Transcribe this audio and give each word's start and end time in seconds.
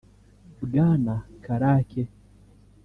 Bwana 0.63 1.13
Karake 1.43 2.01